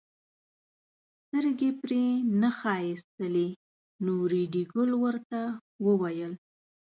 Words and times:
سترګې 1.25 1.69
پرې 1.81 2.03
نه 2.41 2.49
ښایستلې 2.59 3.47
نو 4.03 4.13
ریډي 4.31 4.63
ګل 4.73 4.91
ورته 5.03 5.39
وویل. 5.85 6.33